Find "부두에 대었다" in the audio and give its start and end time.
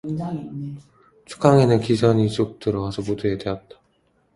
3.03-3.77